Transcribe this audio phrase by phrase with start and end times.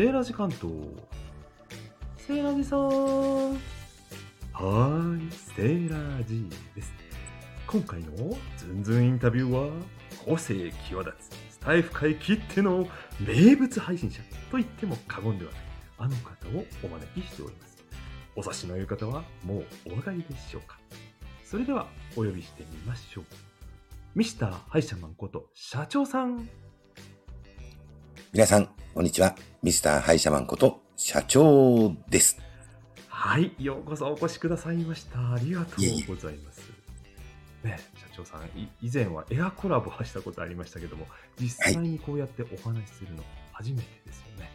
[0.00, 0.72] セーラジ関東。
[2.16, 2.80] セーラジさん。
[2.80, 6.90] はーい、セーラジです。
[7.66, 8.10] 今回の
[8.56, 9.70] ズンズンインタビューは、
[10.24, 12.88] 個性際立つ、スタイフ界きっての
[13.20, 15.60] 名物配信者と言っても過言ではない、
[15.98, 17.84] あの方をお招きしております。
[18.36, 20.78] お察しの言う方はもうお分かりでしょうか
[21.44, 23.24] それではお呼びしてみましょう。
[24.14, 26.48] ミスターハイシャマンこと社長さん。
[28.32, 29.34] 皆さん、こんにちは。
[29.60, 32.38] ミスターハイシャマンこと社長です。
[33.08, 35.18] はい、ようこそお越しくださいました。
[35.32, 36.60] ありがといえいうえございます。
[37.64, 41.08] ね、社長さん、い以前はエアコラボはしたことありましたけども、
[41.40, 44.48] 実際にこうやってお話しするの初めてですよね。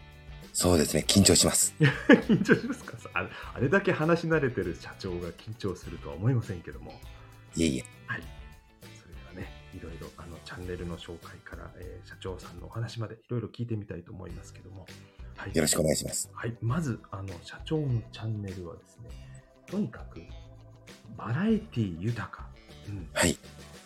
[0.54, 1.76] そうですね、緊張します。
[1.78, 2.94] 緊張しますか？
[3.14, 6.94] ああれだけ話し慣れてる社長が緊張するとは思いませんけども。
[7.58, 7.84] いえいえ。
[10.45, 14.86] チャンネルの紹介から、えー社長さんのお話までいろいろ聞いてみたいと思いますけども。
[15.36, 15.56] はい。
[15.56, 16.30] よろしくお願いします。
[16.33, 19.09] はい、まずあの社長のチャンネルはですね、
[19.66, 20.22] とにかく
[21.17, 22.47] バラエティ豊か、
[22.88, 23.38] うん、はい。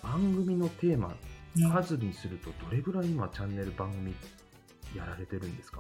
[0.04, 1.16] 番組のテーマ、
[1.74, 4.14] 数にするとどれぐらい今チャンネル番組
[4.96, 5.80] やられてるんですか？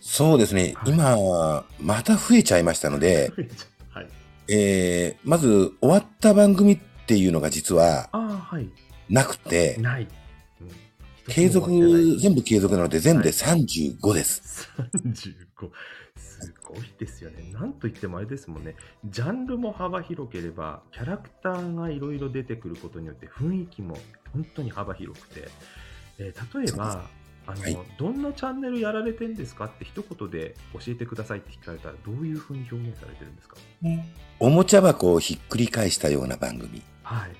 [0.00, 3.32] そうですね、はい今、また増えちゃいましたので、
[3.90, 4.08] はい。
[4.48, 8.68] えー、まず、終わった番組っていうのが実はああ、はい。
[9.08, 10.02] なくて、ない。
[10.60, 10.68] うん
[11.28, 11.68] 継続
[12.20, 14.68] 全部継続なので全部ではい35です。
[15.04, 15.70] 35。
[16.16, 17.50] すごいですよね。
[17.52, 18.76] なんといってもあれですもんね。
[19.06, 23.98] ジャンルも幅広ければ、キャラクターがいろいろ出てくることによって雰囲気も
[24.32, 25.48] 本当に幅広くて、
[26.18, 27.08] えー例えば、
[27.48, 33.56] あの、はいどんなチャンネルやられてんですかって一言で教えてくださいって聞かれたらどういうふうに表現されてるんですか？
[34.38, 37.30] おもちゃ箱をひっくり返したような番組っはい。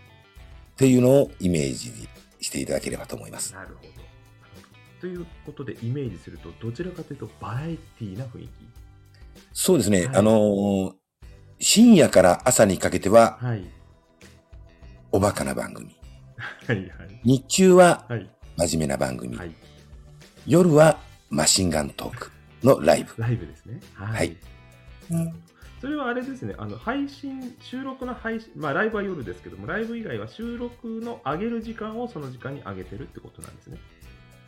[0.76, 2.08] ていうのをイメージ
[2.40, 3.54] していただければと思います。
[3.54, 3.88] なるほど。
[5.00, 8.50] ということでイメージすると、どちらかというとバラエティーな雰囲気。
[9.52, 10.92] そうですね、はいあのー
[11.58, 13.64] 深夜から朝にかけてははい。
[15.10, 15.96] おバカな番組。
[16.66, 16.88] はいはい。
[17.24, 18.30] 日中ははい。
[18.58, 19.36] 真面目な番組。
[19.36, 19.54] はい。
[20.46, 20.98] 夜は
[21.30, 22.30] マシンガントーク
[22.62, 23.22] のライブ。
[23.22, 23.80] ライブですね。
[23.94, 24.16] はい。
[24.16, 24.36] はい
[25.80, 33.78] それはあれですね、あの配信、収録の配信、まあライブは夜ですけども、ライブ以外は収録の上げる時間をその時間に上げてるってことなんですね。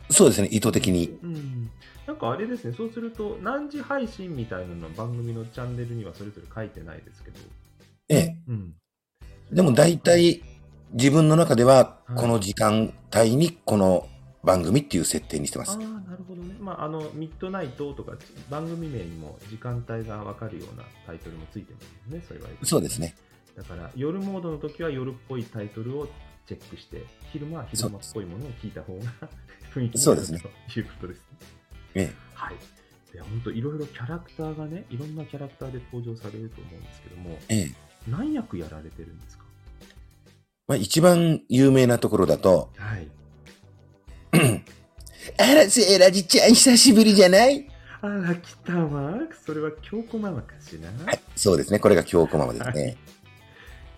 [0.09, 1.19] そうですね、意図的に。
[1.21, 1.69] うん。
[2.07, 7.39] なんかあれですね、そうすると、何時配信みたいなの番組のチャンネルにはそれぞれ書いてないですけど、
[8.09, 8.37] ええ。
[8.47, 8.73] うん。
[9.51, 10.41] でも大体
[10.93, 14.07] 自分の中でははいこの時間帯にこの
[14.43, 15.71] 番組っていう設定にしてます。
[15.71, 15.77] ああ、
[16.09, 16.55] なるほどね。
[16.59, 18.13] まあ、あの、ミッドナイトとか、
[18.49, 21.83] 番組名にも時間帯がわかるようなタイトルもついてます
[22.13, 22.47] よね、それは。
[22.63, 23.15] そうですね。
[23.57, 26.07] だから、夜モードの時は夜っぽいタイトルを
[26.47, 29.01] チェックして、昼間は昼間っぽいものを聞いた方が
[29.73, 31.23] 雰囲気になるそうですねということですね。
[31.95, 32.15] ええ。
[32.33, 32.55] はい。
[33.11, 37.73] で、本当いろいろキャラクターがね、いろんなキャラクターで登場されると思うんですけども、ええ。
[38.07, 39.43] 何役やられてるんですか？
[40.67, 43.07] まあ、一番有名なところだと、はい。
[45.37, 47.67] あら、セーラジちゃん久しぶりじゃない？
[48.01, 49.13] あら、来たわ。
[49.45, 50.89] それは京子ママかしら？
[51.05, 51.79] はい、そうですね。
[51.79, 52.97] これが京子ママですね。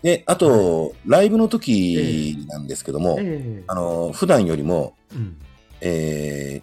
[0.02, 5.36] で、あと、ライブの時なんですけども、ええあの、普段よりも、うん。
[5.80, 6.60] え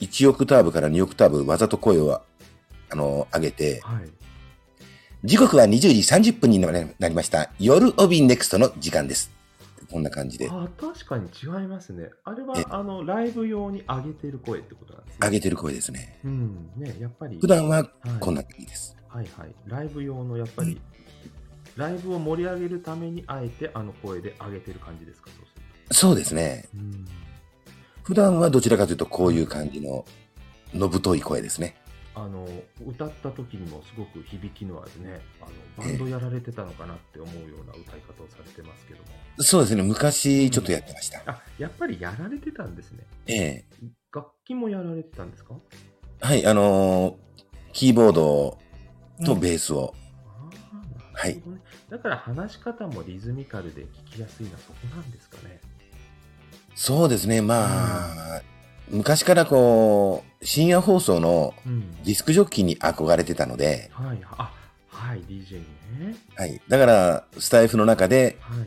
[0.00, 2.20] ー、1オクターブから2オクターブわざと声を、
[2.90, 4.10] あの、上げて、はい。
[5.24, 5.88] 時刻は20時
[6.32, 6.70] 30分にな
[7.08, 7.50] りました。
[7.58, 9.30] 夜帯ネクストの時間です。
[9.92, 12.10] こんな感じで、あ確かに違いますね。
[12.24, 15.18] あれはえあのライブ用に上げてる声ってことなんですね。
[15.20, 16.18] 上げてる声ですね。
[16.24, 17.38] うん、ね、やっぱり。
[17.38, 17.88] 普段ははい
[18.18, 18.96] こんな感じです。
[19.08, 19.54] はいはい。
[19.66, 20.80] ライブ用のやっぱり、
[21.76, 26.68] ライブを盛り上げるためにあえてあの声で上げてる感じですか、そうするそうですね。
[26.72, 26.78] と。
[26.78, 27.06] うん。
[28.02, 30.06] 普段はどちらかというとこういう感じの、
[30.72, 31.76] のぶとい声ですね。
[32.14, 32.46] あの
[32.86, 35.46] 歌った時にもすごく響きのあるね、あ
[35.80, 39.06] のバンドやられてたのかなって思うような歌い方をされてますけども。
[39.38, 39.82] そうですね。
[39.82, 41.22] 昔ちょっとやってました。
[41.26, 43.04] あ、やっぱりやられてたんですね。
[43.26, 43.64] ええ
[44.14, 45.54] 楽器もやられてたんですか？
[46.20, 47.14] はい、あのー
[47.72, 48.58] キーボード
[49.24, 49.94] とベースを。
[50.26, 51.62] ああ、なるほどね。
[51.88, 55.60] だから話し方もリズミカルで聞きやすいのはそこなんですかね。
[56.74, 57.40] そうですね。
[57.40, 58.42] まあ、
[58.90, 61.90] 昔からこう、深夜放送のうん。
[62.02, 64.20] ディスクジョッキーに憧れてたので、はい。
[64.36, 64.52] あ、
[64.88, 66.16] はい、DJ ね。
[66.34, 66.60] はい。
[66.68, 68.66] だから、スタイフの中ではい。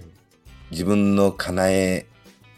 [0.71, 2.05] 自分の叶え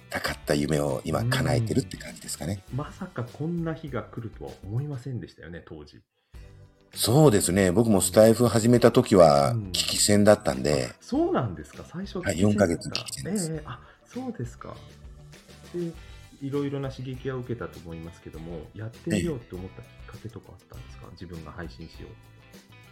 [0.10, 2.64] たかった夢を今叶えてるって感じですかね。
[2.74, 6.02] まさかこんな日が来るとは思いませんでしたよね、当時。
[6.94, 7.72] そうですね。
[7.72, 14.76] 僕もスタイフ始めた時はうん危機戦だったんで、そうなんですか、最初はい聞き戦4ヶ月だった聞き戦ですええあ、そうですか。
[15.76, 15.92] で、
[16.42, 21.08] いろいろな刺激を受けたと思いますけども、やってみようって思ったきっかけとかあったんですか？
[21.12, 22.08] 自分が配信しよ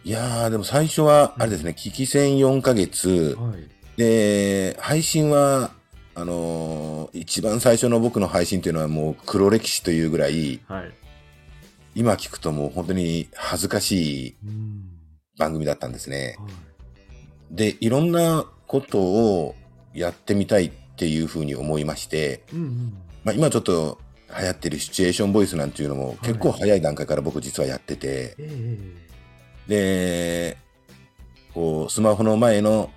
[0.04, 3.68] いやー、でも最初は、あれですね、危機戦4ヶ月う。、はい。
[3.96, 5.72] で、配信は、
[6.14, 10.92] あのー一番最初の僕の配信というのはもう黒歴史というぐらい、はい。
[11.94, 14.82] 今聞くともう本当に恥ずかしいうん。
[15.38, 16.36] 番組だったんですね。
[16.38, 17.56] はい。
[17.56, 19.54] で、いろんなことを
[19.94, 22.98] やってみたいっていうふうに思いまして、うんうん。
[23.26, 23.98] まあ、今ちょっと
[24.38, 28.78] 流行ってるシチュエーションボイスなんていうのも結構早い段階から僕実はやってて、え
[29.68, 30.56] えで、
[31.52, 32.90] こう、スマホの前の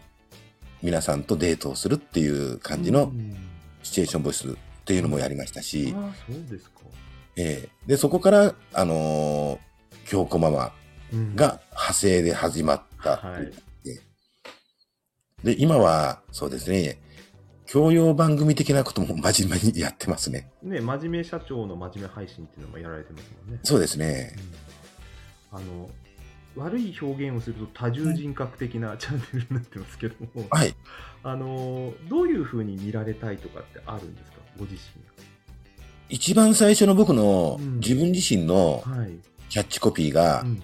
[0.84, 3.36] 皆さんとデートをするっていう感じのうん
[3.82, 4.52] シチュエーションボイスっ
[4.86, 5.96] ていうのもやりましたし、
[6.48, 6.82] ですか。
[7.36, 7.70] ええ。
[7.88, 9.60] で、そこから、あのー
[10.06, 10.74] 京子ママ
[11.12, 11.36] うん。
[11.36, 13.52] が派生で始まったっていうはい。
[15.44, 17.00] で、今は、そうですね、
[17.72, 20.50] 教養番組的なことも真面目にやってますね。
[20.64, 23.60] ね、真面目社長の真面目配信っていうのもやられてますもんね。
[23.62, 24.36] そうですね。
[25.52, 25.90] うんあの
[26.56, 30.76] 悪い表現をすると多重人格的なチャンネルになってますけども、はい。
[31.22, 34.80] あのどういうふうに見られたいとかってあるんですか、ご自身
[36.10, 38.84] 一番最初の僕のうん自分自身の。
[39.50, 40.62] キャッチコピーが、うん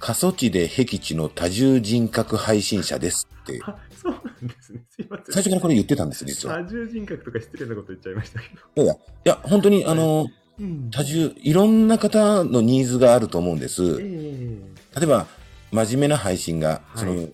[0.00, 4.82] 過疎地で僻地の多重人格配信者ですって、あそうなんですね。
[4.90, 5.34] すいません。
[5.34, 6.60] 最初からこれ言ってたんです、実は。
[6.60, 8.46] い多重人格とか失礼なこと言っちゃいましたけ
[8.76, 8.82] ど。
[8.82, 10.26] やいや、いや、本当に、あの、
[10.60, 13.82] うん多重、いろんな方のニーズがあると思うんです。
[14.00, 14.58] え
[14.96, 15.26] 例えば、
[15.72, 17.28] 真面目な配信が、はいその、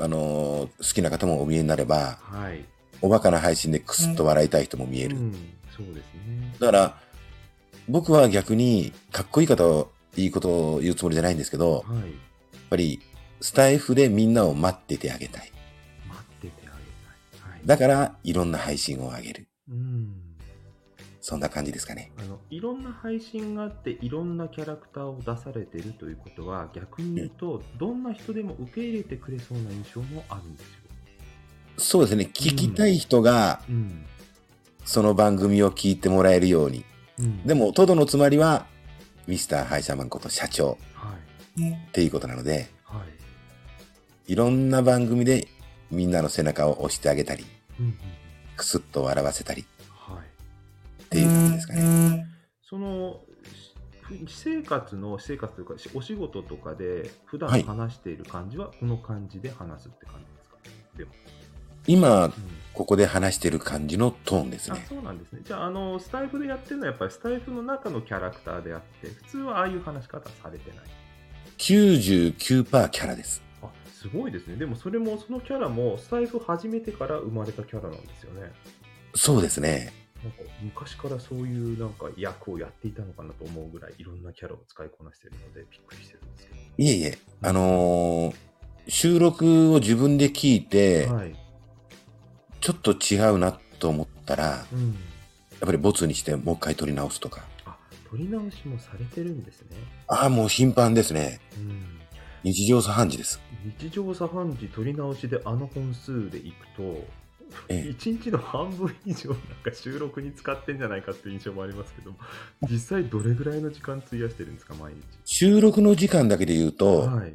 [0.00, 2.64] あのー好きな方もお見えになれば、えはい。
[3.00, 5.16] おバカな配信でクスッと笑いたい人も見える。
[5.16, 5.32] うん、
[5.74, 6.54] そうですね。
[6.60, 7.00] だから、
[7.88, 12.12] 僕は逆に、かっこいい方を、いいことを言うつもりじゃないんですけど、やっはい。
[12.68, 13.00] ぱり、
[13.40, 15.50] スタイフでみんなを待っててあげたい。
[17.68, 19.48] だから、いろんな配信を上げる。
[19.70, 20.14] うん。
[21.20, 22.10] そんな感じですかね。
[22.16, 30.76] あのいろんな配信があっていろんなキャラクターを出されてるということは逆に言うとどんな人でも受け入れてくれそうな印象もあるんですよ。
[31.76, 32.30] そうですね。
[32.32, 34.06] 聞きたい人が、うん。
[34.86, 36.86] その番組を聞いてもらえるように。
[37.18, 38.66] うん、でも、トドのつまりは、
[39.26, 41.14] ミスターハイシマンこと社長は
[41.58, 41.70] い。
[41.70, 43.04] っていうことなので、は
[44.26, 44.32] い。
[44.32, 45.48] いろんな番組で
[45.90, 47.57] みんなの背中を押してあげたり、うんうんうん
[48.56, 51.04] くすっと笑わせたりはい。
[51.04, 52.26] っていう感じですかね。
[52.62, 53.20] その
[53.54, 53.74] し
[54.26, 60.56] 私生活の私生活というかしお仕事とかで普段はい話している感じはこの感じで話すって感じですか、
[60.96, 61.10] でも、
[61.86, 62.32] 今、うん
[62.78, 64.86] ここで話してる感じのトーンですあね。
[64.88, 65.40] そうなんですね。
[65.42, 70.78] じゃあ、あの、スタイフでやってるのはやっぱりスタイフの中のキャラクターであって、普通はああいう話し方されてない。
[71.58, 73.42] 99%キャラです。
[73.98, 74.56] あ、すごいですね。
[74.56, 78.52] でもそれも、そのキャラもスタイフ始めてから生まれたキャラなんですよね。
[79.14, 79.92] そうですね。
[80.22, 88.34] なんか昔からそういうなんか役をやっていたのかなと思うぐらいいろんなキャラを使いこなしてるのでびっくりしてるんですけいえいえ、あのー
[88.90, 91.14] 収録を自分で聞いて、ど。
[91.14, 91.36] はい。
[92.60, 94.90] ちょっと違うなと思ったら、やうん。
[94.90, 94.94] っ
[95.60, 97.44] ぱりボツにしてもう一回撮り直すとか。
[97.66, 97.76] あ、
[98.10, 99.76] 撮り直しもされてるんですね。
[100.06, 101.38] ああ、もう頻繁ですね。
[101.58, 101.97] うん。
[102.52, 103.40] 日常茶飯事です。
[103.78, 106.82] 日常茶飯事撮り直しであの本数でいくと、
[107.68, 107.90] ええ。
[107.90, 112.12] 1日の半分以上なんか収録に使ってんじゃないかっていう印象もありますけど
[112.70, 115.00] 実際どれぐらいの時間費やしてるんですか毎日？
[115.24, 117.34] 収録の時間だけで言うと、はい。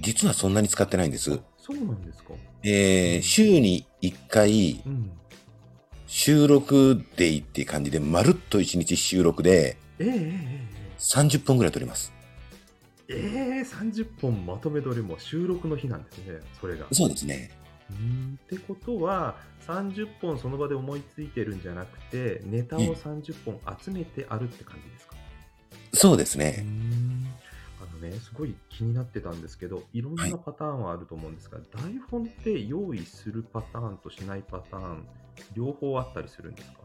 [0.00, 1.40] 実はそんなに使ってないんです。
[1.58, 2.34] そうなんですか。
[2.62, 5.10] えー週に1回うん。
[6.06, 10.12] 収録デイっていう感じで、まるっと1日収録でえええ
[10.68, 12.11] え30分ぐらい撮ります。
[13.08, 16.86] ええええ30本まとめ撮りも収録の日なんですねそれが。
[16.92, 17.50] そうですね。
[17.90, 18.38] うーん。
[18.42, 25.14] ってことは30本その場で思いついてるんじゃなくてネタを30本集めてあるって感じですか？
[25.94, 26.64] そうですね。
[26.66, 27.26] ん。
[27.80, 30.30] あのね、すごい気になってたんですけど、いろんはい。
[30.30, 35.06] なパターンはあると思うんですが、台本って用意するパターンとしないパターン、
[35.54, 36.78] 両方あったりするんですか？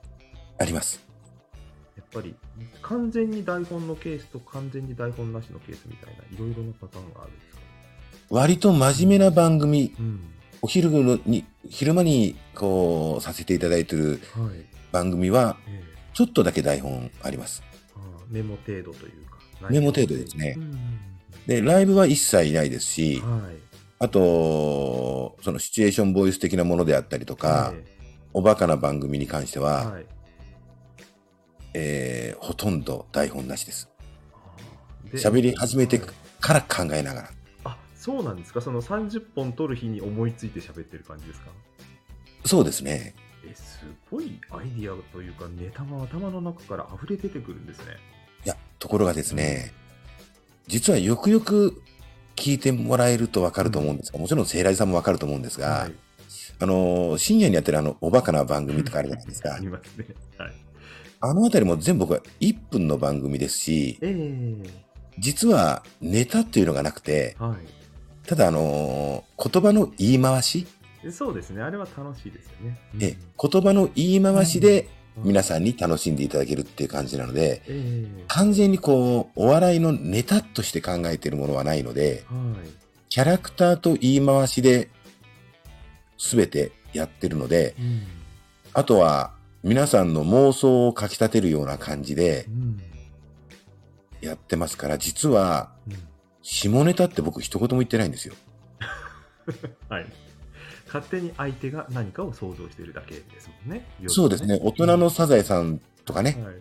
[0.59, 1.00] あります。
[1.97, 2.35] やっぱり
[2.81, 7.61] 完全に台本のケースと完全に台本なしのケースみたいな、いろいろなパターンがあるんですか？
[8.29, 10.19] 割と真面目な番組、うん。
[10.61, 14.65] お昼のに、昼間にこうさせていただいてるはい。
[14.91, 17.61] 番組は、ええちょっとだけ台本あります。
[17.95, 19.37] ああメモ程度というか。
[19.69, 20.89] メモ程度ですねうんうん
[21.45, 23.55] で、ライブは一切ないですしう、んはい。
[23.99, 27.85] あと、そのシチュエーションボイス的なものであったりとか、え
[28.33, 30.05] おバカな番組に関してえは、はい。
[31.79, 33.89] えーほとんど台本なしです。
[35.13, 36.07] 喋り始めてはい
[36.39, 37.29] から考えながら。
[37.65, 38.62] あそうなんですか？
[38.62, 41.48] その30本撮る日に思いついて喋ってる感じですか？
[42.46, 43.13] そうですね。
[43.46, 47.93] えすごいアイイディアというかネタが頭の中から溢れ出てくるんですね。
[48.46, 49.74] いや、ところがですね、
[50.67, 51.81] 実はよくよく
[52.36, 55.93] 聞いてもらえるとわかると思うんですが、もちろん聖来さんもわかると思うんですが、はい。
[56.60, 59.67] あの、深夜にやってるあの、おバカな番組とかあるじゃないですかあり。
[59.67, 60.05] ますね。
[60.38, 60.53] はい。
[61.19, 64.15] あのあたりも全部僕は1分の番組ですし、え
[64.65, 64.88] え
[65.19, 67.55] 実はネタっていうのがなくて、は
[68.27, 70.67] ただあの言葉の言い回し、
[71.03, 71.12] い。
[71.12, 71.62] そうですね。
[71.62, 72.79] あれは楽しいですよね。
[72.93, 82.69] うんえ言葉の言い回しでうん皆さんに楽しんでいただけるっていう感じなので、ええ完全にこう、お笑いのネタとして考えているものはないので、はい。
[83.09, 84.89] キャラクターと言い回しで
[86.19, 88.03] 全てやってるので、うん。
[88.74, 89.31] あとは
[89.67, 92.81] 皆さんの妄想をかき立てるような感じでうん。
[94.21, 96.07] やってますから、実はうん
[96.41, 98.33] 下ネタって僕一言も言ってないんですよ。
[99.89, 100.05] はい。
[100.86, 103.86] 勝手に相手が何かを想像しているだけですもんね。
[104.07, 104.57] そうですね。
[104.63, 106.51] 大人のサザエさんとかね、は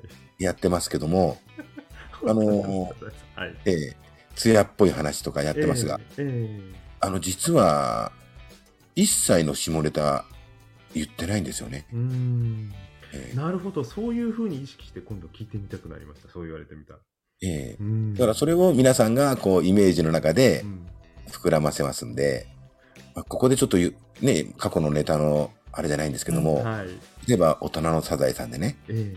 [0.40, 0.44] い。
[0.44, 1.38] やってますけども、
[2.26, 2.94] あのー
[3.36, 3.54] はい。
[3.66, 3.96] ええ
[4.34, 6.60] 艶っぽい話とかやってますが、え
[6.98, 8.10] あの、実は、
[8.96, 10.24] 一切の下ネタ
[10.94, 11.86] 言ってないんですよね。
[11.92, 12.74] えうーん。
[13.12, 13.84] ええなるほど。
[13.84, 16.28] そういうふうに意識して今度聞いてみたくなりました。
[16.28, 16.98] そう言われてみたら。
[17.42, 20.86] ええうんだからそれを皆さんがこうイメージの中でうん
[21.30, 22.46] 膨らませますんで、
[23.14, 26.86] まあここでちょっとね、過去のネタのあれじゃないんですけども、はい。
[27.28, 29.14] 例えば大人のサザエさんでね、え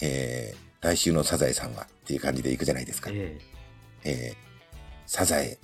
[0.00, 3.10] えー来週のサザエさんはっていう感じでいくじゃないですか。
[3.12, 3.38] え
[4.04, 4.36] ええー
[5.06, 5.58] サザエ、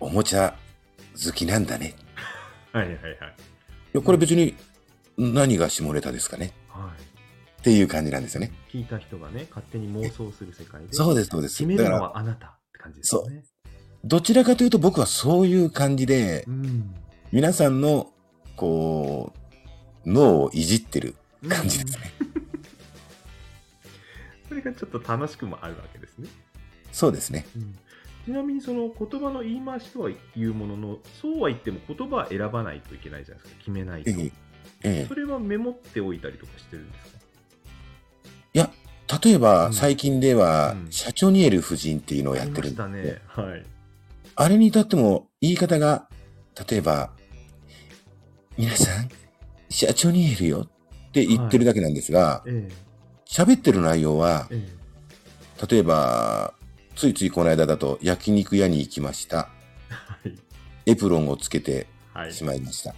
[0.00, 0.56] おもちゃ
[1.26, 1.94] 好きなんだね。
[2.74, 3.14] え はいはいはい。
[3.14, 3.16] い
[3.92, 4.54] やこれ別に
[5.18, 7.02] 何が下ネタですかねはい。
[7.60, 8.52] っていう感じなんですよね。
[8.72, 10.92] 聞いた人がね、勝手に妄想する世界で。
[10.92, 11.58] そうです、そうです。
[11.58, 13.42] 決めるのはあなたって感じですよね。
[14.04, 16.94] どちらかというと僕はそういう感じで、うん。
[17.32, 18.12] 皆さんの、
[18.56, 19.32] こ
[20.06, 21.16] う、脳をいじってる
[21.48, 22.12] 感じですね。
[24.48, 26.28] それがちょっと楽しくもあるわけですね。
[26.92, 27.44] そうですね。
[28.24, 33.58] ちなみにその言葉の言い回しとは言うものの、そうは言っても言葉は選ばないといけないじゃないですか。
[33.58, 34.12] 決めないとえ。
[34.12, 34.32] え
[34.84, 37.18] ええそれはメモっておいたりとかしてるんですか？
[38.54, 38.70] いや、
[39.22, 43.22] 例えうばん最近ではう、んシャチョニエル夫人っていうのをやってるんですよね。
[43.26, 43.66] はい。
[44.36, 46.08] あれに至っても言い方が、
[46.68, 47.10] 例えば、
[48.56, 49.08] 皆さん、
[49.68, 50.68] シャチョニエルよ
[51.08, 52.68] って言ってるだけなんですが、え
[53.26, 54.64] 喋、ってる内容はえ、
[55.60, 56.54] え例えば、
[56.94, 59.48] ついついこの間だと焼肉屋に行きました。
[59.90, 60.38] えはい。
[60.86, 62.32] エプロンをつけてはい。
[62.32, 62.94] しまいました。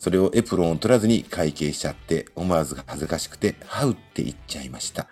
[0.00, 5.06] それをエプロンを取らずに会計しちゃって、思わず恥ずかしくて、ハウって言っちゃいました。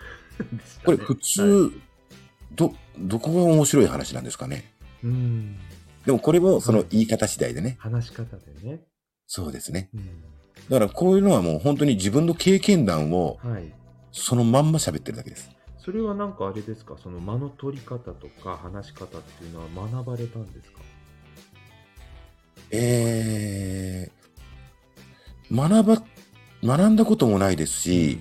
[0.84, 1.72] これ普通、はい
[2.54, 4.72] ど、どこが面白い話なんですかね？
[5.04, 5.58] うん。
[6.04, 7.76] でもこれもその言い方次第でね。
[7.78, 8.80] 話し方でね。
[9.26, 9.90] そうですね。
[9.94, 10.22] うん。
[10.68, 13.72] だからこういうのはもう本当に自分の経験談をはい。
[14.10, 15.50] そのまんま喋ってるだけです。
[15.76, 20.80] それはなんかあれですか、その間の取り方とか話し方っていうのは学ばれたんですか？
[22.70, 24.17] えー、
[25.52, 26.02] 学ば、
[26.64, 28.20] 学んだこともないですし、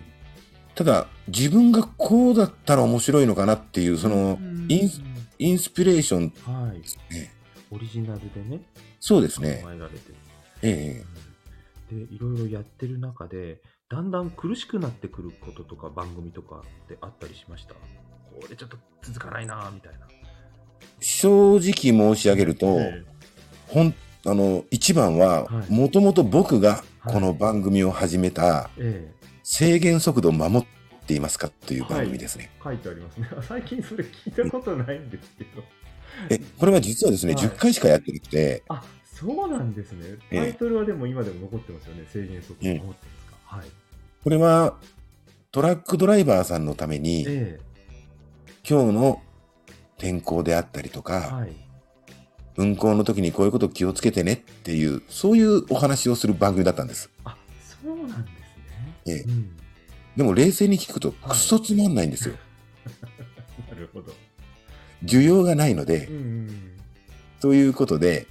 [0.76, 4.68] ただ自分がこうだったら面白いのかなっていう、そのうん。
[4.70, 5.02] インス
[5.40, 6.80] インスピレーション、はい。
[7.14, 7.32] ね、
[7.72, 8.62] オリジナルでね、
[9.00, 9.62] そうですね。
[9.64, 10.16] 考えられてる。
[10.64, 11.06] え
[11.92, 11.96] え。
[11.96, 17.76] で、いろいろやってる中で、だんだん苦しくなってくることとか番組とかってあったりしました？
[17.76, 17.80] こ
[18.50, 20.08] れちょっと続かないなぁみたいな。
[21.00, 23.06] 正直申し上げると、え。
[23.68, 23.94] ほん、
[24.26, 25.72] あの、一番はは、い。
[25.72, 30.68] もともと僕がこの番組を始めたええ制限速度を守っ
[31.06, 32.52] ていますかという番組ですね。
[32.62, 33.30] 書いてありますね。
[33.48, 35.64] 最近それ聞いたことないんですけど。
[36.30, 40.18] え、これは実はですね、はい10回しかやってなくて、あ、そうなんですね。
[40.32, 42.06] ええタイトルはでも今でも残ってますよね。
[42.12, 43.38] 制限速度守ってますか。
[43.44, 43.68] はい。
[44.22, 44.78] これは
[45.52, 47.60] トラックドライバーさんのために、え
[48.70, 49.22] 今日の
[49.98, 51.67] 天候であったりとえか、はい。
[52.58, 57.10] 運行の時にこういうこと気をつけてねっていう、そういうお話をする番組だったんです。
[57.24, 57.38] あ、
[57.84, 58.26] そうなんですね。
[59.06, 59.50] ええうん。
[60.18, 62.36] でも冷静に聞くとはいクソつまんないんですよ。
[63.72, 64.12] なるほど。
[65.04, 66.72] 需要がないのでうん、うん。
[67.40, 68.26] ということで、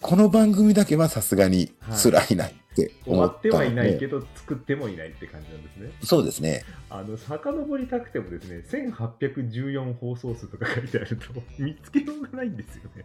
[0.00, 1.72] この番組だけはさすがに
[2.02, 5.90] 辛いなって終わ思ったので、ってはいないけど、作ってもいないって感じなんですね。
[6.02, 6.64] そうですね。
[6.88, 11.26] あの、遡りたくてもですね、1814放送数とか書いてあると、
[11.58, 13.04] 見つけようがないんですよね。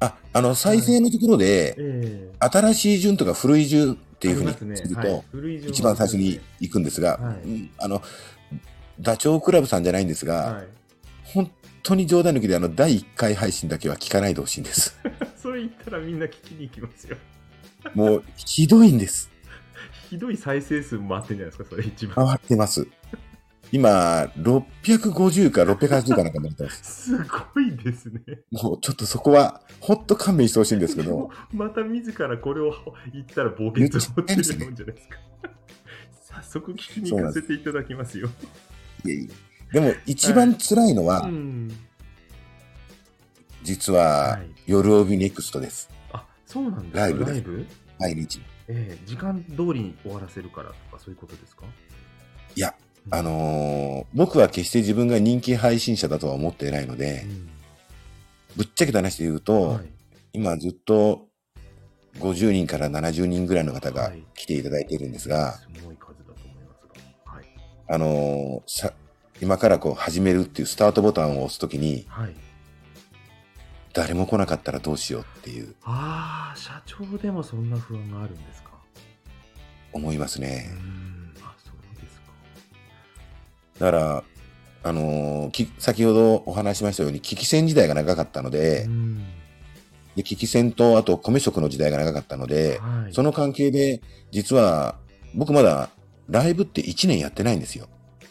[0.00, 8.02] あ、あの、再生のところで、ええ新しい順とか古い順っていうふうにすすると、ねはい一番最初に行くんですが、はいうんあの、
[9.00, 10.66] ダチョウ倶楽部さんじゃないんですが、はい。
[11.24, 11.50] 本
[11.82, 14.98] 当に冗談抜きであの、第1回配信だけは聞かないでほしいんです。
[15.36, 17.16] それ言ったらみんな聞きに行きますよ。
[17.94, 19.30] もう、ひどいんです。
[20.10, 22.26] ひどい再生数も回ってんじゃないですか、それ一番。
[22.26, 22.86] 回ってます。
[23.72, 27.10] 今、650か680かなんかになってます。
[27.16, 27.18] す
[27.54, 28.20] ごいですね。
[28.52, 32.72] もうちょっとそこは、ほっと勘弁してほしいんですけど、 また自らこれを
[33.12, 35.18] 言ったら冒険と思ってるもんじゃないですか。
[36.42, 38.28] 早速聞きに行かせていただきますよ。
[39.04, 39.28] いえい
[39.72, 41.70] えでも一番辛いのは、うん。
[43.64, 45.90] 実ははい、夜帯ネクストです。
[46.12, 47.00] あ、そうなんですか？
[47.00, 47.66] ライブですライブ？
[47.98, 48.40] 毎日。
[48.68, 51.64] ええ時間通りに終わらせるからとかそういうことですか？
[52.54, 52.74] いや、
[53.10, 57.48] あのー僕は決して自分が人気配信者だとは思っていないので、うん
[58.56, 59.86] ぶっちゃけた話で言うと、はい
[60.32, 61.26] 今ずっと
[62.20, 66.86] 50人から70人ぐらいの方がはい来ていただいているんですが、すごい数だと思います
[67.24, 67.32] が。
[67.32, 67.44] はい。
[67.88, 68.92] あのーさ
[69.42, 72.34] 今からこう始めるっていうスタートボタンを押すときに、はい。
[73.92, 78.70] 誰も来なかったらどうしようっていうああ、社長でもそんな不安があるんですか？
[79.92, 80.70] 思いますうね。
[80.70, 81.15] ん。
[83.78, 84.24] だから、
[84.82, 89.24] あのーき先ほどお話ししましたように、危機戦時代が長かったので、うん。
[90.14, 93.12] で危機戦とあと米食の時代が長かったので、はい。
[93.12, 94.96] その関係で、実は
[95.34, 95.90] 僕まだ
[96.28, 97.88] ライブって1年やってないんですよ。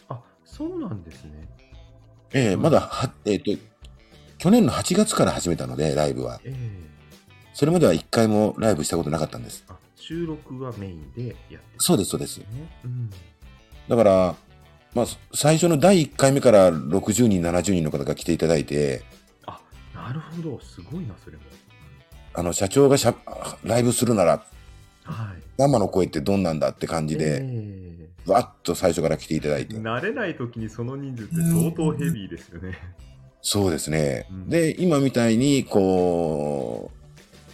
[0.08, 1.48] あ、そうなんですね。
[2.32, 3.52] ええまだは、えっ、と、
[4.38, 6.40] 去年の8月から始めたので、ライブは。
[6.44, 6.96] ええ
[7.56, 9.64] それまでは1回もライブしたことなかったんです。
[9.68, 12.40] あ、収録はメインでやってるそうです、そうです。
[12.40, 12.46] ね。
[12.84, 13.10] うん。
[13.88, 14.34] だから、
[14.94, 19.02] まあ、最初の第1回目から60人、70人の方が来ていただいて、
[19.44, 19.60] あ、
[19.94, 20.60] なるほど。
[20.60, 21.42] すごいな、それも。
[22.34, 23.14] あの、社長がしゃ
[23.64, 24.44] ライブするなら、
[25.04, 25.42] はい。
[25.58, 29.76] 生の声ってどんなんだって感じで、えわっと最初から来ていただいて。
[29.76, 32.78] え慣れない時にその人数って相当ヘビーですよね。
[33.42, 34.26] そうですね。
[34.30, 36.90] うんで、今みたいに、こ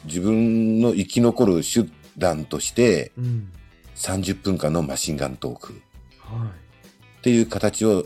[0.05, 3.53] う、自分の生き残る手段として、うん。
[3.95, 5.81] 30分間のマシンガントーク
[6.19, 6.51] は
[7.23, 8.05] っていう形を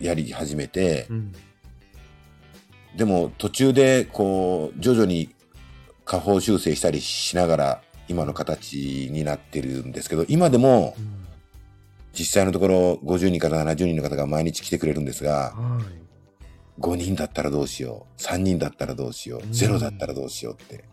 [0.00, 1.32] やり始めてい。、うん。
[2.94, 5.34] でも途中で、こう、徐々に
[6.04, 11.22] 下方修正したりしながら、今の形になってるんですけど、今でもうん
[12.12, 16.80] 実際のところ50人から70人の方が毎日来てくれるんですが、はい。
[16.80, 20.84] 5人だったらどうしよう、3人だったらどうしよう、うん0だったらどうしようって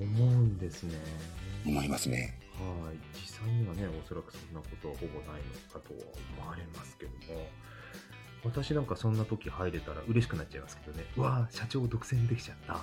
[0.00, 0.94] 思うんですね。
[1.64, 2.38] 思いますね。
[2.64, 2.96] はい。
[3.14, 6.00] 実際にはね、おそらくそんなことはほぼないのかとは
[6.40, 7.48] 思われますけども、
[8.44, 11.04] 私なんかそんな時入れたら嬉しくなっちゃいますけどね。
[11.16, 12.80] うわー社長独占できちゃった。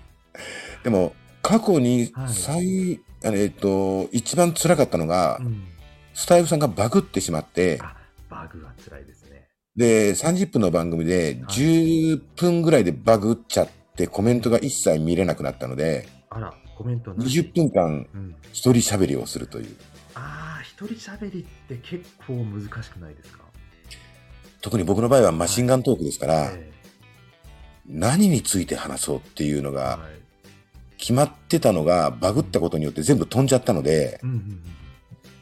[0.82, 5.64] でも、過去にはい最、あのえっと、一番辛かったのが、うん。
[6.12, 7.96] スタイフさんがバグってしまって、あ、
[8.28, 9.48] バグは辛いですね。
[9.76, 18.34] で、30分の番組で10分ぐらいでバグっちゃってコメントが一切見れなくなったので、あら、コメントなし20分間うん。
[18.52, 19.76] 一人喋りをするという。
[20.14, 23.44] ああ、一人喋りって結構難しくないですか？
[24.62, 26.70] 特に僕の場合はマシンガントークですから、え
[27.86, 29.98] 何について話そうっていうのが。
[30.96, 34.62] 決まってたのがバグったことによって全部飛んじゃったので、うんうんうん。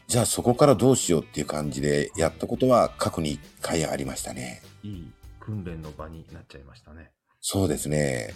[0.07, 4.61] じゃあそこからどうしようっていう感じでやったことは過去に1回ありましたね。
[4.83, 7.11] いい訓練の場になっちゃいましたね。
[7.41, 8.33] そうですね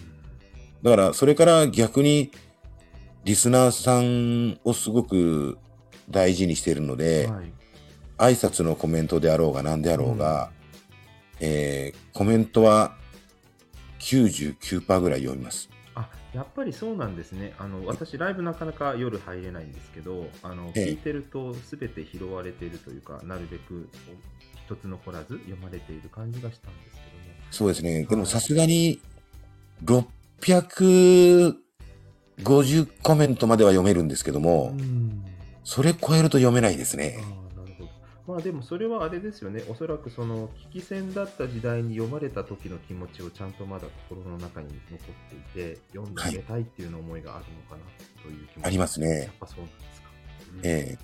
[0.84, 0.90] う。
[0.90, 2.30] んだからそれから逆に
[3.24, 5.58] リスナーさんをすごく
[6.10, 7.54] 大事にしているので、はい。
[8.18, 10.52] 挨拶のコメントであろうが何であろうが、
[11.40, 12.96] えーコメントは
[14.00, 15.70] 99%ぐらい読みます。
[15.96, 23.90] あやっぱりそうなんですねあの私ライブなかなか夜入れないんですけどあのええ聞いてると全て拾われているというかなるべく
[24.66, 27.02] 一つ残らず読まれている感じがしたんですけ
[27.52, 28.04] そうですね。
[28.06, 29.02] でもはいさすがに
[32.40, 34.76] 650コメントまでは読めるんですけどども
[35.64, 37.20] それ超えると読めないですあね。
[37.20, 37.90] あなるほど。
[38.28, 39.64] まあでもそれはあれですよね。
[39.70, 47.82] おそらくその危機戦だった時代に読まれた時の気持ちをちゃんとまだ心の中に残っていて読んであげたいっていうの思いがあるのかな
[48.22, 49.20] という気持ちありますね。
[49.22, 50.08] やっぱそうなんですか、
[50.56, 50.60] うん。
[50.64, 50.98] え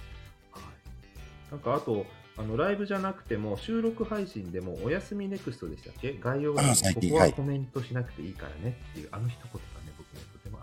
[0.52, 2.06] はい、なんかあと
[2.38, 6.18] あのライブじゃなくても収録配信でもおやすみネクストでしたっけ？
[6.22, 9.60] 概要欄にここはいコメントしなくていいからねっていうあの一言が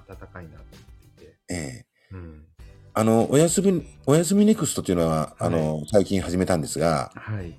[0.09, 0.67] 温かいなと思っ
[1.01, 1.57] ていて、ええ。
[1.57, 2.45] えうん、
[2.95, 7.55] あの、おやすみ、おやすみネクストっていうのは、あの、最近始めたんですが、はい。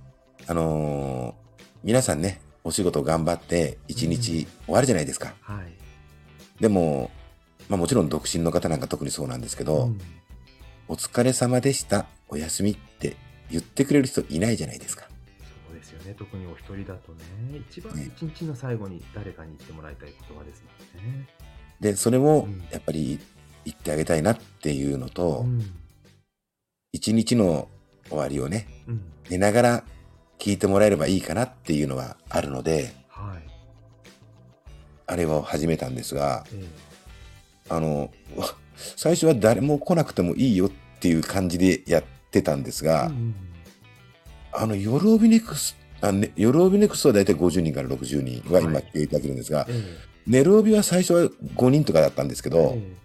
[0.48, 1.48] あのー
[1.84, 5.36] 皆さんね、お仕事頑張って一日終わるじゃないですか。
[5.42, 5.74] はい。
[6.60, 7.12] でも、
[7.70, 10.02] まあもちろん独身の方なんか特にそうなんですけど、うん。
[10.90, 13.16] お疲れ様でした、おやすみって
[13.50, 15.08] 言ってくれる人いないじゃないですか。
[15.68, 16.16] そうですよね。
[16.18, 17.20] 特にお一人だとね
[17.70, 18.12] 一番ね。
[18.18, 20.64] 一日の最後に誰かに言ってもらいたい言葉です
[20.96, 21.28] もんね、
[21.80, 22.64] で、それをうん。
[22.72, 23.20] やっぱり
[23.66, 25.62] 言ってあげたいなっていうのと、うん。
[26.92, 27.68] 一日の
[28.10, 29.02] 終わりをね、うん。
[29.30, 29.84] 寝ながら
[30.40, 33.44] 聞いてもらえればいいかなっていうのはあるので、はい。
[35.06, 36.66] あれを始めたんですが、え
[37.70, 43.36] あの、わ最初は誰も来なくてもいいよっていう感じでやってたんですえが、うん
[44.54, 48.84] あの、夜帯ネクスあ、ね、夜帯ネクストは大体50人から60人は今はい。
[48.84, 49.84] 来ていただけるんですが、え
[50.28, 51.22] 寝る帯は最初は
[51.56, 52.96] 5人とかだったんですけえど、え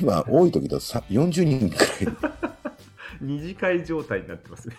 [0.00, 1.88] 今多い時だとさ40人くらい。
[2.02, 2.06] え
[3.20, 4.76] 二次会状態になってますね。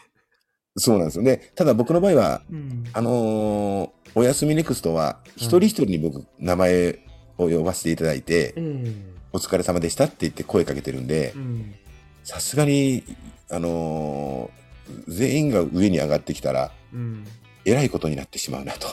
[0.77, 1.51] そうなんですよね。
[1.55, 6.99] ただ僕の場合は、うんあのーおやすみネクストは一人一人に僕名前
[7.37, 8.93] を呼ばせていただいて、ええ
[9.33, 11.73] お疲れ様でしたって言って声かけてるんでう、ん。
[12.23, 13.03] さすがに、
[13.49, 14.61] あのー
[15.07, 17.25] 全員が上に上がってきたら、うん。
[17.63, 18.87] えらいことになってしまうなと。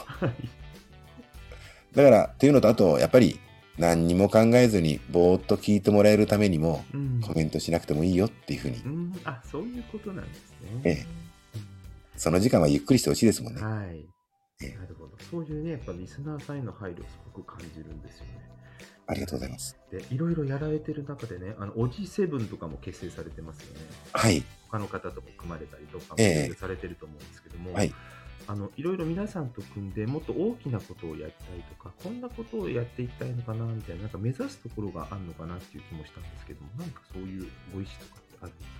[1.95, 2.03] はい。
[2.03, 3.39] だから、っていうのと、あと、やっぱり、
[3.77, 9.13] 何にも考えずに、ぼーっと聞いてもらえるためにも、うんコメントしなくてもいいよっていうふうにう、ん。
[9.25, 10.81] あ、そういうことなんですね。
[10.83, 11.05] え
[12.15, 13.61] その時間はゆっくりしてほしいですもんね。
[13.61, 14.05] はい。
[14.61, 15.11] ええなるほど。
[15.29, 18.49] そういうね、やっぱリスナーさんへの配慮をすごく感じるんですよね。
[19.07, 19.77] ありがとうございます。
[19.91, 23.85] で、いろいろやられてる中でね、あの、おじセブンとかも結成されてますよね。
[24.13, 24.43] はい。
[24.69, 26.17] 他の方とも組まれたりとかも
[26.55, 27.93] されてると思うんですけども、はい。
[28.47, 38.79] あのいろいろ皆さんと組んでもっと大きなことをやりたいとかこんなことをやっていきたいのかなみたいななんか目指すところがあるのかなっていう気もしたんですけどもなんかそういうご意思とかってあるんですか？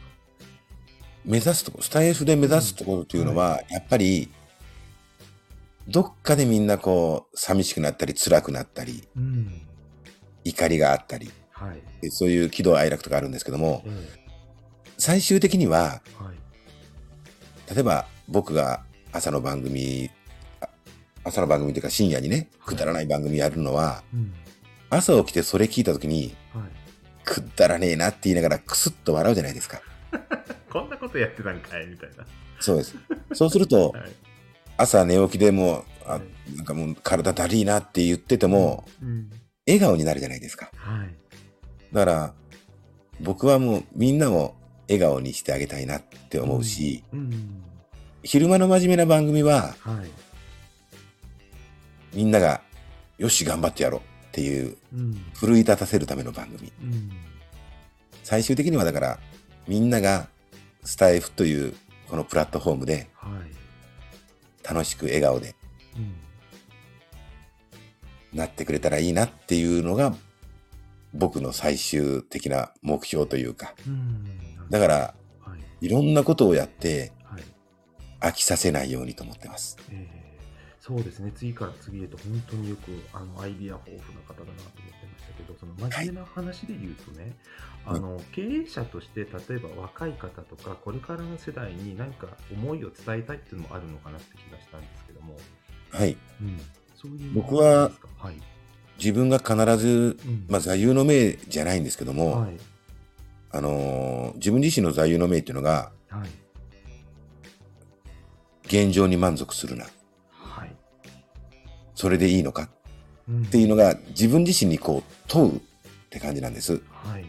[1.25, 4.31] 目指すとこ、スタイフで目指すところというのは、やっぱり、
[5.87, 9.61] どっかでみんなこう、寂しくなったり、辛くなったり、うん。
[10.45, 14.07] 怒りがあったり、はい、でそういう喜怒哀楽とかあるんですけどもえ、
[14.97, 16.35] 最終的には、えはい。
[17.75, 20.09] 例えば僕が朝の番組、
[20.61, 20.69] あ
[21.23, 22.75] 朝の番組というか深夜にね、はい。
[22.75, 24.33] くだらない番組やるのは、うん。
[24.89, 26.63] 朝起きてそれ聞いた時に、はい、
[27.23, 29.81] くだらねえなって言いながらクスッと笑うじゃないですか。
[30.69, 32.25] こんなことやってたんかいみたいな、
[32.59, 32.95] そうです。
[33.33, 34.11] そうすると、 はい。
[34.77, 36.55] 朝寝起きでもう、あはい。
[36.55, 39.29] なんかもう体だりいなって言ってても、うん。
[39.67, 40.71] 笑顔になるじゃないですか。
[40.75, 41.15] はい。
[41.93, 42.33] だから、
[43.19, 44.55] 僕はもうみんなを
[44.87, 47.63] 笑顔にしてあげたいなって思うし、うん
[48.23, 50.09] 昼間の真面目な番組は、はい。
[52.13, 52.61] みんなが、
[53.17, 55.25] よし、頑張ってやろうっていう、うん。
[55.33, 56.71] 奮い立たせるための番組。
[56.81, 57.11] うん。
[58.23, 59.19] 最終的にはだから、
[59.67, 60.27] みんなが
[60.83, 61.73] スタイフという
[62.09, 64.67] このプラットフォームではい。
[64.67, 65.55] 楽しく笑顔で
[65.95, 66.15] うん。
[68.37, 70.15] なってくれたらいいなっていうのが
[71.13, 73.73] 僕の最終的な目標というか。
[73.87, 74.69] うん。
[74.69, 75.85] だから、はい。
[75.85, 77.11] いろんなことをやってはい
[78.19, 79.77] 飽きさせないようにと思ってます。
[79.91, 80.29] えー
[80.89, 87.35] そうですね、次から次へと本当によくあのアイディア豊富な方だなと思ってましたけど、その真面目な話で言うとね、
[87.85, 95.37] はいあの経営者として例えば若い方とかこれからの世代に何か思いを伝えたいっていうのもあるのかなって気がしたんですけども、
[95.91, 96.17] はい。
[96.41, 96.59] うん、
[96.95, 98.35] そういう僕ははい、
[98.97, 100.45] 自分が必ず、うん。
[100.49, 102.57] まあ座右の銘じゃないんですけども、はい。
[103.51, 106.29] あのー自分自身の座右の銘っていうのが、はい
[108.69, 109.87] 現状に満足するな。
[110.31, 110.75] はい、
[111.95, 112.63] それでいいのか？
[112.63, 112.69] っ
[113.27, 115.59] うん、ていうのが自分自身にこう問うっ
[116.09, 116.81] て感じなんです。
[116.89, 117.25] はい、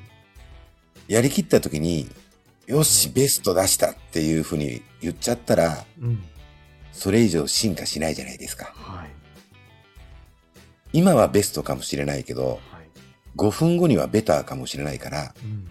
[1.09, 2.09] やりきった時に、
[2.67, 6.23] よし、ベスト出したっていうふうに言っちゃったら、うん、
[6.93, 8.73] それ以上進化しないじゃないですか。
[8.77, 9.11] はい、
[10.93, 12.61] 今はベストかもしれないけど、はい、
[13.37, 15.69] 5分後にはベターかもしれないから、うん、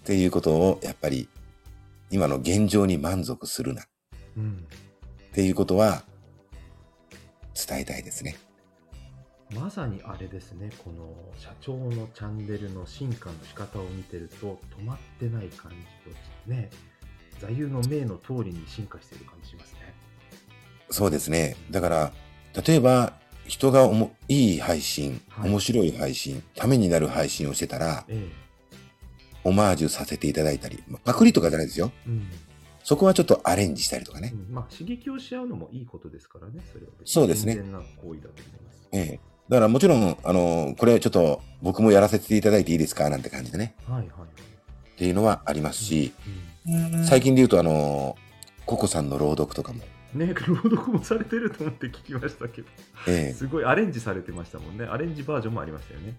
[0.00, 1.28] っていうことをやっぱり
[2.10, 3.82] 今の現状に満足するな。
[3.82, 3.84] っ
[4.36, 4.66] うん。
[5.32, 6.04] ていうことは
[7.54, 8.36] 伝えたいですね。
[9.54, 15.76] まさにあれですね、この社長のチャンネルの進化の仕方を見てると、止まってない感じ
[16.12, 16.70] と、ね、
[17.40, 19.94] 座右の銘の通りに進化している感じしますね。
[20.90, 21.56] そうですね。
[21.70, 22.12] だから、
[22.64, 23.14] 例えば
[23.46, 28.28] 人がおもいい配信、はい面白い配信、ためになる配信をしてたら、え
[29.42, 31.90] オマージュさせていただいたり、まあパクリとかじゃないですよ。
[32.06, 32.10] え。
[32.10, 32.30] うん。
[32.82, 34.32] そこはちょっとアレンジしたりとかね。
[34.34, 38.88] うんまあ、刺激をし合うのもいいことですからね、それはそうですね健全な行為だと思います。
[38.92, 39.20] ええ。
[39.48, 43.74] だからもちろん、あの、これちょっと僕もやらせていただいていいですかなんて感じでね。
[43.86, 44.28] はいはいはい。
[44.94, 48.16] っていうのはありますし、うん最近で言うとあの、
[48.66, 49.80] ココさんの朗読とかも、
[50.14, 52.68] ね、朗読もされてると思って聞きましたけど、
[53.08, 54.84] ええすごいアレンジされてましたもんね。
[54.84, 56.16] アレンジバージョンもありましたよね。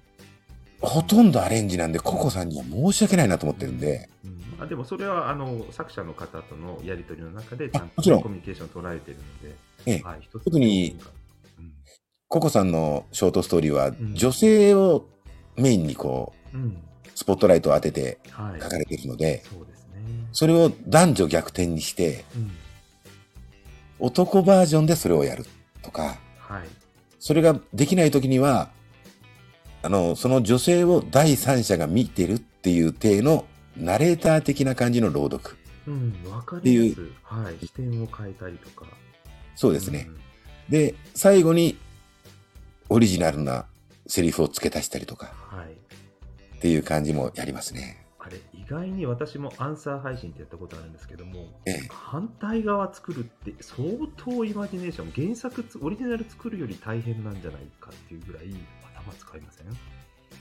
[0.82, 10.98] ほとんどアレンジなんで、ココさんには申し訳ないなと思ってるんで、うんあでもそれはあの作者の方とのやり取りの中でちゃんとコミュニケーションを捉えているので、ええはい、特に
[11.60, 11.72] うん
[12.28, 15.06] ココさんのショートストーリーはん女性を
[15.58, 16.78] メインにこう、うん
[17.22, 18.62] スポットライトを当ててはい。
[18.62, 20.02] 書かれているので、そうですね。
[20.32, 22.52] それを男女逆転にして、うん。
[24.00, 25.46] 男バージョンでそれをやる
[25.84, 26.68] とか、はい。
[27.20, 28.72] それができない時には、
[29.84, 33.46] あの、その女性を第三者が見てるっていう体の
[33.78, 35.56] ナレーター的な感じの朗読。
[35.88, 37.02] うん、わかります。
[37.24, 37.66] はい。
[37.66, 38.86] 視点を変えたりとか。
[39.56, 40.10] そうですね。
[40.70, 41.78] で、最後に
[42.90, 43.66] オリジナルな
[44.08, 45.58] セリフを付け足したりとかうん。
[45.60, 45.72] はい。
[45.72, 48.06] っていう感じもやりますね。
[48.20, 58.54] あれ、意外に私もアンサー配信ってやったことあるんですけども、ええ反対側作るって相当イマジネーション、原作つ、オリジナル作るより大変なんじゃないかっていうぐらい
[58.96, 59.68] 頭使いません？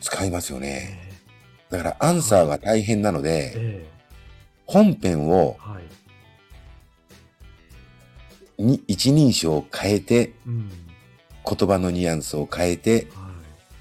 [0.01, 1.11] 使いますよね。
[1.27, 1.30] え
[1.71, 3.87] だからアンサーが大変なのえで、え
[4.67, 5.81] 本編をえは
[8.59, 8.63] い。
[8.63, 10.71] に一人称を変えて、うん。
[11.45, 13.31] 言葉のニュアンスを変えて、は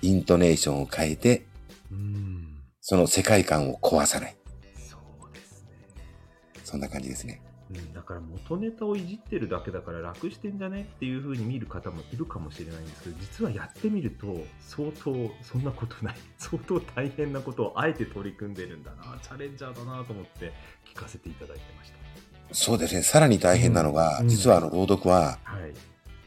[0.01, 1.45] イントネーションを変えて、
[1.91, 1.95] い。
[1.95, 2.47] うん。
[2.81, 4.35] その世界観を壊さない。
[4.89, 5.69] そうですね。
[6.63, 7.41] そんな感じですね。
[7.71, 16.15] うん、だから元ネタをいじってるだけだから楽してんじゃねっていう風に見る方もいるかもしれないんですけど実はやってみると相当そんなことない。
[16.37, 19.19] 相当大変なことをあえて取り組んでるんだな。
[19.21, 20.51] チャレンジャーだなと思って
[20.85, 21.91] 聞かせていただいてまし
[22.51, 23.03] そうですね。
[23.03, 24.27] さらに大変なのが、うん。
[24.27, 25.73] 実はあの朗読は、たはい。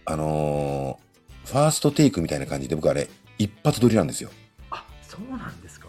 [0.05, 1.13] あのー
[1.45, 4.31] ファーストテイクみたいな感じで僕あれ、一発撮りなんですよ。
[4.71, 5.89] あそうなんですか。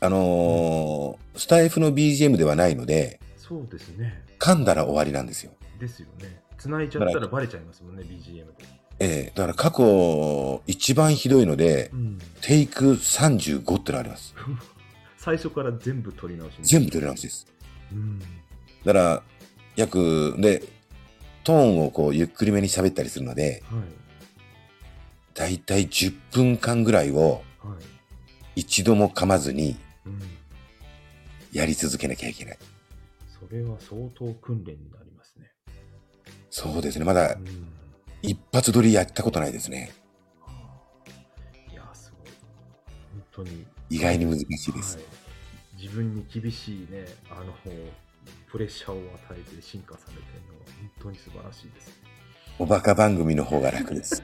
[0.00, 4.22] あのースタイフの BGM ではないので、そうですね。
[4.38, 5.52] 噛んだら終わりなんですよ。
[5.80, 6.42] ですよね。
[6.58, 8.64] 繋いちゃったらバレちゃいますもんね BGM で。
[9.00, 9.32] ええ。
[9.34, 12.18] だから過去一番ひどいのでう、ん。
[12.42, 14.34] テイク35ってのあります。
[15.16, 17.46] 最初から全部取り直し全部撮り直しです。
[17.90, 18.18] うん。
[18.18, 18.26] だ
[18.84, 19.22] から、
[19.76, 20.62] 約、で、
[21.42, 23.82] トーンをこうゆっくりめに喋ったりするので、はい。
[25.34, 27.74] だいたい10分間ぐらいをは
[28.54, 28.60] い。
[28.60, 30.20] 一度も噛まずにうん。
[31.52, 32.58] やり続けなきゃいけない。
[33.48, 35.50] それは相当訓練になりますね
[36.50, 37.04] そうですね。
[37.04, 37.78] まだうん
[38.20, 39.92] 一発撮りやったことないですね。
[41.70, 42.32] いや、すごい。
[43.12, 43.64] 本当に。
[43.90, 44.96] 意外に難しいです。
[44.96, 45.06] はい
[45.80, 47.54] 自分に厳しいね、あの、
[48.50, 51.94] プレッシャーを与えて進化されてるのは本当に素晴らしいですね。
[52.58, 54.20] おバカ番組の方が楽です。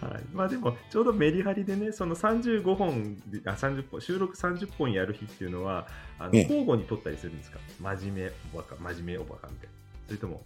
[0.00, 5.86] はい、まあでも、ちょうどメリハリでね、その35本で、あ、30本、収録30本やる日っていうのは、
[6.18, 6.42] あのええ。
[6.42, 7.58] 交互に撮ったりするんですか？
[7.80, 9.74] 真面目おバカ、真面目おバカみたいな。
[10.06, 10.42] それとも、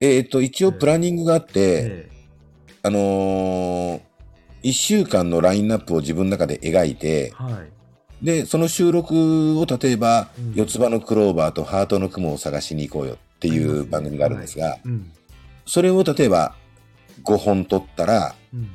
[0.00, 2.10] えっと、一応プランニングがあって、え
[2.82, 4.00] あのー、
[4.62, 7.50] 一週間のラインナップを自分の中で描いてえ、は
[8.22, 8.24] い。
[8.24, 10.54] で、その収録を例えば、うん。
[10.54, 15.10] 四つ葉のクローバーとハートの雲を探しに行こうよっていう番組があるんですが、うん。
[15.66, 16.54] それを例えば
[17.24, 18.70] 5本撮ったら、うん。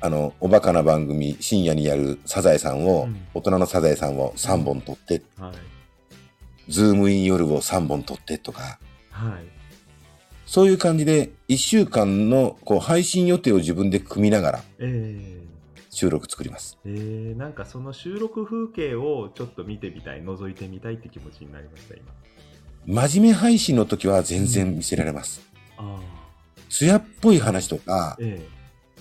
[0.00, 6.72] あの、おバカな番組、深夜にやるサザエさんを、うん大人のサザエさんを3本撮って、はい。
[6.72, 8.78] ズームイン夜を3本撮ってとか、
[9.10, 9.44] はい。
[10.46, 15.46] そういう感じで、1週間のこう配信予定を自分で組みながらええ
[15.90, 16.78] 収録作ります。
[16.84, 23.06] えー、なんかその収録風景をちょっと見てみたい、覗いてみたいって気持ちになりました、今。
[23.08, 25.40] 真面目配信の時は全然見せられます。
[25.76, 25.98] あ
[26.68, 28.46] 艶っぽい話とかあ。、え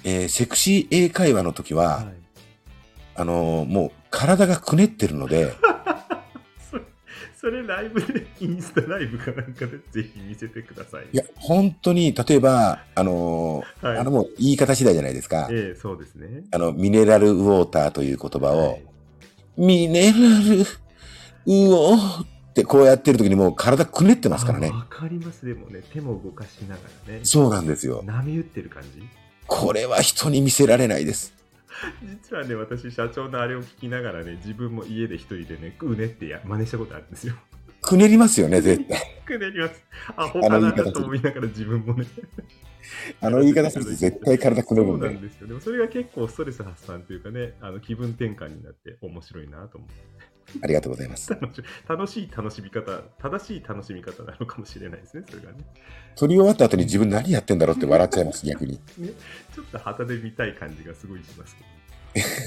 [0.06, 2.06] えーセクシー英会話の時えは、はい。
[3.16, 5.52] あのーもう体がくねってるので、
[6.72, 6.84] それ、
[7.36, 11.06] それライブで、インスタライブかなんかでぜひ見せてください。
[11.12, 15.50] いや、本当に、例えば、あのーはいあのもう言い方次第じゃないですか。
[15.52, 16.44] ええそうですね。
[16.52, 18.84] あの、ミネラルウォーターという言葉を、はい
[19.58, 24.78] ミネラルウォーってこうやってる時にもう体くねってますからねあ。
[24.78, 27.22] わかります、でもね、手も動かしながらね。
[27.24, 28.04] そうなんですよ。
[28.06, 29.02] 波打ってる感じ？
[29.48, 31.34] これは人に見せられないです。
[32.04, 37.36] 実はね、私、社長のあれを聞きながらね、自分も家で一人でね、うねってや真似したことあるんですよ。
[37.82, 39.22] くねりますよね、絶対。
[39.26, 39.84] くねります。
[40.16, 42.06] アホかなと思いながら自分もね。
[43.22, 45.22] あの言い方すると絶対体くねるんでそうなん。
[45.22, 45.48] ですよ。
[45.48, 50.35] でもそれが結構ストレス発散というかね、あの気分転換になって面白いなと思って。
[50.62, 51.36] ありがとうございます。
[51.88, 55.58] 楽しい楽しみ方、正しい楽しみ方なのかもしれないですね、それがね。
[56.16, 58.80] 撮り終わった後に自分何やってんだろうって笑っちゃいます、逆に。
[59.54, 61.56] ちょっと旗で見たい感じがすごいします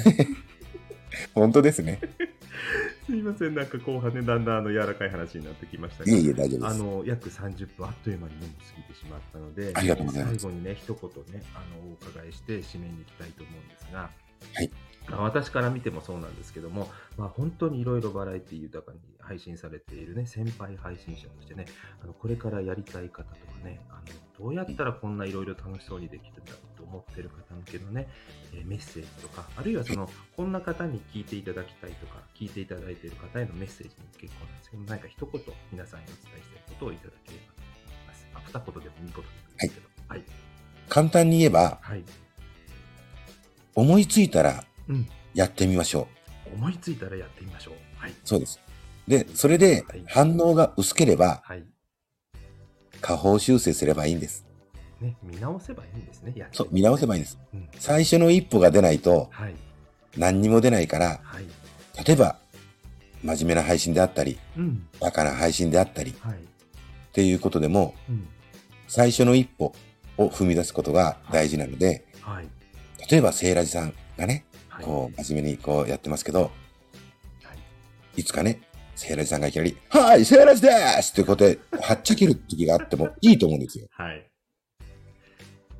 [0.06, 0.28] けど。
[1.34, 2.00] 本当ですね。
[3.06, 6.66] すいません、なんか後半ね、だんだんあの柔らかい話になってきましたがいえいえ、大丈夫です。
[6.66, 14.10] あの約30分あっという間にもう過ぎてしまったので、ありがとうございます最後にね、一言ね、あのお伺いして締めに行きたいと思うんですが、
[14.54, 21.66] はいまあ私から見てもそうなんですけども、まあ、本当にいろいろバラエティ豊かに配信されているね、先輩配信者としてね、
[22.02, 28.08] あのこれからやりたい方とかね、あのどうやったらこんないろいろ楽しそうにできるんだろうと思ってる方向けのね、
[28.54, 35.42] えーメッセージとか、あるいはその、こんな方に聞いていただきたいとか、聞いていただいている方へのメッセージも結構なんですけど、何か一言
[35.72, 38.26] 皆さんにお伝えしたいことをいただければと思います。
[38.34, 39.88] あ、二言でもいいことですけど。
[40.08, 40.22] はい。
[40.88, 42.04] 簡単に言えば、はい。
[43.74, 44.77] 思いついたらうん。
[45.34, 46.08] やってみましょ
[46.50, 46.54] う。
[46.54, 47.74] 思いついたらやってみましょう。
[47.96, 48.14] はい。
[48.24, 48.60] そうです。
[49.06, 51.64] で、それではい反応が薄ければ、はい。
[53.00, 54.44] 下方修正すればいいんです。
[55.00, 56.34] ね、見直せばいいんですね。
[56.52, 57.38] そう、見直せばいいんです。
[57.54, 57.68] うん。
[57.78, 59.54] 最初の一歩が出ないとはい。
[60.16, 61.46] 何にも出ないから、はい。
[62.04, 62.36] 例えば、
[63.22, 64.86] 真面目な配信であったり、うん。
[65.00, 66.34] バカな配信であったり、はい。
[66.34, 66.38] っ
[67.12, 68.26] ていうことでも、うん。
[68.88, 69.74] 最初の一歩
[70.16, 72.48] を踏み出すことが大事なので、はい。
[73.10, 74.44] 例えば、セイラジさんがね、はい。
[74.82, 76.48] こう、真面目にこうやってますけど、は
[78.16, 78.20] い。
[78.20, 78.60] いつかね、
[78.94, 80.70] セイラジさんがいきなり、はい、セイラジで
[81.02, 83.86] すっていうことで、はっちゃける時があってもいいと思うんですよ。
[83.90, 84.28] はい。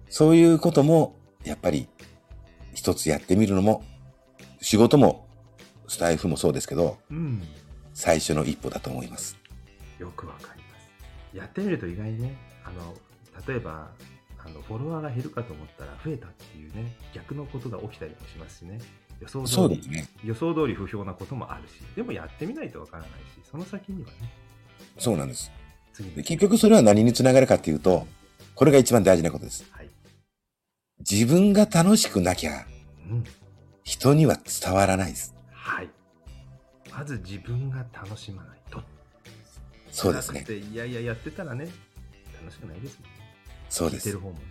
[0.09, 1.89] そういうことも、やっぱり、
[2.75, 3.85] 一つやってみるのも、
[4.61, 5.27] 仕事も、
[5.89, 7.43] スタイフもそうですけど、うん。
[7.93, 9.37] 最初の一歩だと思います。
[9.99, 10.79] よくわかりま
[11.33, 11.37] す。
[11.37, 12.95] やってみると意外にね、あの、
[13.47, 13.91] 例えば、
[14.45, 18.81] あの、フォロワーが減るかと思ったら増えたっていうね、逆のことが起きたりもしますしね。
[19.21, 20.09] 予想通り、ね。
[20.25, 23.15] 予想通り不評なこともあるし、でもやってみないとわからないし、
[23.51, 24.17] その先にはね、
[24.99, 25.51] そうなんです。
[25.93, 28.07] 次で結局それは何につながるかっていうと、
[28.55, 29.65] これが一番大事なことです。
[29.71, 29.91] はい。
[31.01, 32.67] 自分が楽しくなきゃ、
[33.11, 33.25] うん。
[33.83, 35.35] 人には伝わらないです。
[35.51, 35.91] はい。
[36.93, 38.83] まず自分が楽しまないと。
[39.91, 41.69] そうですねいやいややってたらね、
[42.41, 43.18] 楽しくないですもんね。
[43.69, 44.21] そうです聞いてる。
[44.21, 44.45] 方もね。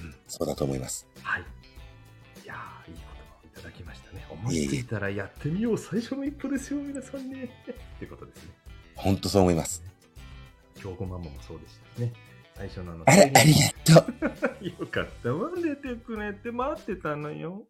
[0.00, 0.14] うん。
[0.26, 1.06] そうだと思います。
[1.22, 1.42] はい。
[2.44, 4.26] いやー、いい言葉をいただきましたね。
[4.30, 5.78] 思いついたらやってみよう。
[5.78, 7.44] 最初の一歩ですよ、皆さんね。
[7.44, 7.48] っ
[7.98, 8.50] ていうことですね。
[8.94, 9.82] 本当そう思います。
[10.76, 12.12] 京子ママもそうでしたしね。
[12.56, 13.04] 最初のあの。
[13.06, 14.12] あら、ありがと
[14.60, 14.64] う。
[14.80, 15.50] よかったわ。
[15.56, 17.66] 出てくれって待ってたのよ。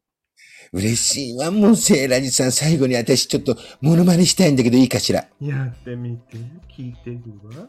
[0.73, 1.51] 嬉しいわ。
[1.51, 5.27] もうセイラジさん、最後に私ちょっとモノマネしたいんだけどいいかしら。
[5.41, 6.37] やってみて。
[6.77, 7.21] 聞いてる
[7.59, 7.67] わ。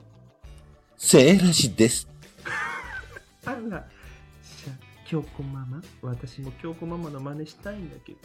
[0.97, 2.07] セイラジです。
[3.45, 3.87] あら、
[4.41, 4.71] しゃ、
[5.05, 5.81] 京子ママ？
[6.01, 8.17] 私も京子ママの真似したいんだけど。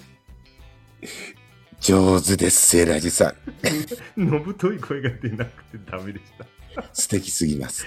[1.81, 3.35] 上手です、セイラジさ
[4.17, 4.17] ん。
[4.31, 6.47] のぶとい声が出なくてダメでした。
[6.93, 7.87] 素敵すぎます。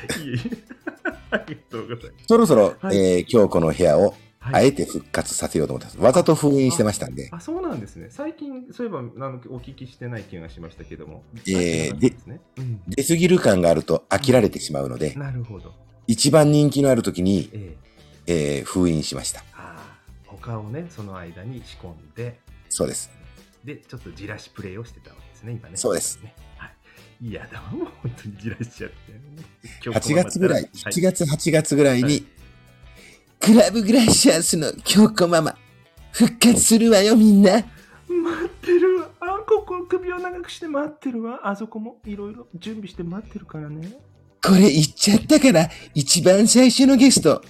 [1.30, 2.26] ありがとうございます。
[2.28, 6.00] そろそろ、はいえー今日この部屋をはいあえて復活させようと思ってます。
[6.00, 7.28] わざと封印してましたんで。
[7.32, 8.08] あ、そうなんですね。
[8.10, 11.24] 最近、そういえば、あのお聞きしてない気がしましたけども。
[11.48, 12.40] えーですね。
[12.58, 12.82] うん。
[12.88, 15.74] 出過ぎる感があると飽きられてしまうので、なるほど。
[16.08, 17.76] 一番人気のある時に、え
[18.28, 19.41] ええー封印しました。
[19.54, 22.39] ああ、他をね、その間に仕込んで、
[22.70, 23.12] そうです。
[23.63, 25.78] で、ちょっとじらしプレイをしてたわけですね、今ね。
[25.78, 26.34] そうですね。
[26.58, 26.72] はい。
[27.22, 28.98] 嫌だわ、もう本当にじらしちゃって。
[29.89, 32.24] 8月ぐらい、は7月、8月ぐらいに、はい
[33.39, 35.56] クラブグラシアスの京子ママ、
[36.12, 37.54] 復活するわよ、みんな。
[37.54, 37.65] 待
[38.46, 39.10] ってるわ。
[39.22, 41.48] あ、ここ首を長くして待ってるわ。
[41.48, 43.98] あそこもいろいろ準備して待ってるからね。
[44.43, 47.43] これ言っちゃったから、一番最初のゲスト、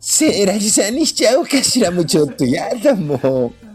[0.00, 1.90] セイラジさんにしちゃおうかしら。
[1.90, 3.66] もうちょっとやだ、もう。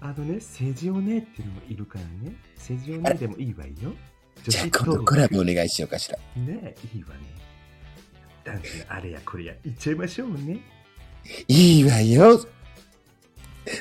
[0.00, 2.34] あのね、政治おねっていうのもいるからね。
[2.56, 3.94] 政治おねでもいいわよ。
[4.46, 6.18] じゃあ今度コラボお願いしようかしら。
[6.36, 7.20] ねいいわね。
[8.42, 10.58] 男子のあれやこれや言っちゃいましょうね。
[11.46, 12.44] いいわよ。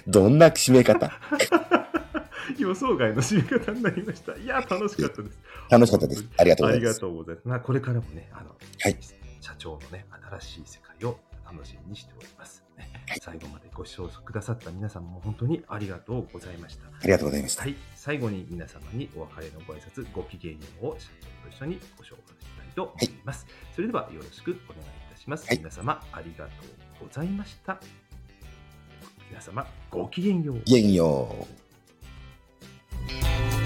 [0.06, 1.12] どんな締め方？
[2.58, 4.36] 予想外の締め方になりました。
[4.36, 5.40] いや、楽しかったです。
[5.70, 6.26] 楽しかったです。
[6.38, 7.00] ありがとうごありがざいます。
[7.00, 7.48] とうございます。
[7.48, 8.98] まあ、これからもね、あの、はい
[9.42, 10.06] 社長のね、
[10.40, 12.64] 新しい世界を楽しみにしております。
[12.78, 16.88] ねはい最後までご視聴くださった皆さんも本当にありがとうございました。
[16.88, 17.64] ありがとうございました。
[17.64, 23.46] はい、最後に皆様にお別れのご挨拶、ごきげんようを社長と一緒にご紹介したいと思います。
[23.76, 25.48] それではよろしくお願いいたします。
[25.48, 26.52] はい皆様ありがと
[27.02, 27.80] うございました。
[29.30, 30.22] 皆様ごき。
[30.22, 31.69] げんよう。
[33.08, 33.59] Bye.